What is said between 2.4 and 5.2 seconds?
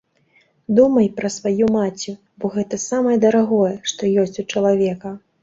гэта самае дарагое, што ёсць у чалавека.